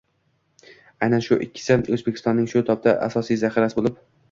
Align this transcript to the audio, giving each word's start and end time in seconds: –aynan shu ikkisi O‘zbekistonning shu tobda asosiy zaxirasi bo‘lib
–aynan 1.07 1.21
shu 1.25 1.37
ikkisi 1.47 1.77
O‘zbekistonning 1.97 2.49
shu 2.55 2.65
tobda 2.73 2.97
asosiy 3.11 3.41
zaxirasi 3.45 3.81
bo‘lib 3.81 4.05